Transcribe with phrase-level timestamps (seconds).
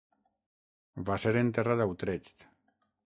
[1.09, 2.49] Va ser enterrat a Utrecht.